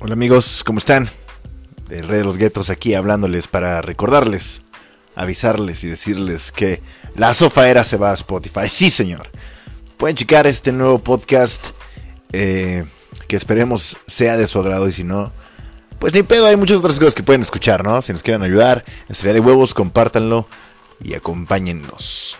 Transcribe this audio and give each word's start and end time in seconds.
Hola 0.00 0.12
amigos, 0.12 0.62
¿cómo 0.64 0.78
están? 0.78 1.10
El 1.90 2.06
Rey 2.06 2.18
de 2.18 2.24
los 2.24 2.38
Guetos 2.38 2.70
aquí 2.70 2.94
hablándoles 2.94 3.48
para 3.48 3.82
recordarles, 3.82 4.62
avisarles 5.16 5.82
y 5.82 5.88
decirles 5.88 6.52
que 6.52 6.80
la 7.16 7.34
sofaera 7.34 7.82
se 7.82 7.96
va 7.96 8.12
a 8.12 8.14
Spotify. 8.14 8.68
Sí, 8.68 8.90
señor. 8.90 9.28
Pueden 9.96 10.14
checar 10.14 10.46
este 10.46 10.70
nuevo 10.70 11.00
podcast 11.00 11.70
eh, 12.32 12.84
que 13.26 13.34
esperemos 13.34 13.96
sea 14.06 14.36
de 14.36 14.46
su 14.46 14.60
agrado 14.60 14.88
y 14.88 14.92
si 14.92 15.02
no, 15.02 15.32
pues 15.98 16.14
ni 16.14 16.22
pedo, 16.22 16.46
hay 16.46 16.56
muchas 16.56 16.76
otras 16.76 17.00
cosas 17.00 17.16
que 17.16 17.24
pueden 17.24 17.42
escuchar, 17.42 17.82
¿no? 17.82 18.00
Si 18.00 18.12
nos 18.12 18.22
quieren 18.22 18.42
ayudar, 18.42 18.84
estaría 19.08 19.34
de 19.34 19.40
huevos, 19.40 19.74
compártanlo 19.74 20.46
y 21.02 21.14
acompáñennos. 21.14 22.38